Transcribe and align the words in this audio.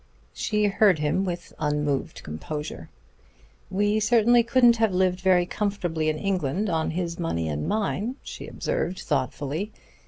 She 0.33 0.65
heard 0.65 0.97
him 0.97 1.25
with 1.25 1.53
unmoved 1.59 2.23
composure. 2.23 2.89
"We 3.69 3.99
certainly 3.99 4.41
couldn't 4.41 4.77
have 4.77 4.95
lived 4.95 5.19
very 5.21 5.45
comfortably 5.45 6.09
in 6.09 6.17
England 6.17 6.71
on 6.71 6.89
his 6.89 7.19
money 7.19 7.47
and 7.47 7.67
mine," 7.67 8.15
she 8.23 8.47
observed 8.47 8.97
thoughtfully. 8.97 9.71